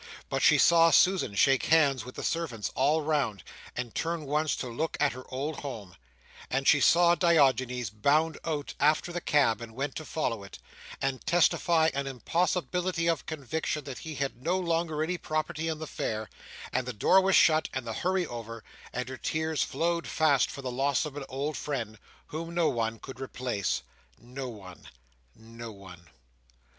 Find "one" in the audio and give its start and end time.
22.69-22.97, 24.49-24.87, 25.71-26.07